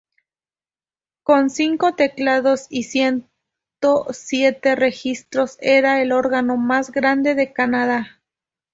[1.21, 3.27] Con cinco teclados y ciento
[4.09, 8.19] siete registros, era el órgano más grande de Canadá.